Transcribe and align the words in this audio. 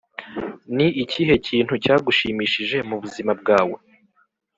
ni 0.75 0.87
ikihe 1.03 1.33
kintu 1.47 1.73
cyagushimishije 1.83 2.77
mu 2.89 2.95
buzima 3.01 3.31
bwawe? 3.41 3.77